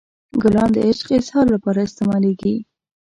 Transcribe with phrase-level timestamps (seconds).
[0.41, 2.55] ګلان د عشق اظهار لپاره استعمالیږي.